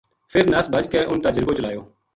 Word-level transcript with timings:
فر 0.31 0.45
نس 0.53 0.65
بھج 0.73 0.85
کے 0.91 0.99
ان 1.11 1.17
تا 1.23 1.29
جرگو 1.35 1.53
چلایو 1.57 1.81